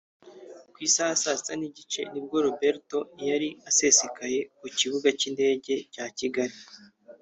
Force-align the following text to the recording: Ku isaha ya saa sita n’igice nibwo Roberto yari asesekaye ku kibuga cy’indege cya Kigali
Ku 0.73 0.77
isaha 0.87 1.11
ya 1.13 1.21
saa 1.23 1.37
sita 1.39 1.53
n’igice 1.59 2.01
nibwo 2.11 2.35
Roberto 2.47 2.97
yari 3.29 3.49
asesekaye 3.69 4.39
ku 4.59 4.65
kibuga 4.77 5.07
cy’indege 5.19 5.73
cya 5.93 6.05
Kigali 6.17 6.55